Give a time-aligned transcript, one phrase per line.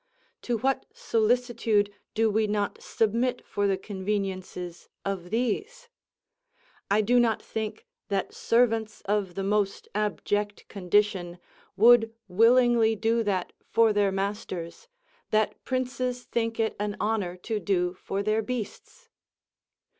[0.41, 5.89] To what solicitude do we not submit for the conveniences of these?
[6.89, 11.37] I do not think that servants of the most abject condition
[11.77, 14.87] would willingly do that for their masters
[15.29, 19.07] that princes think it an honour to do for their beasts.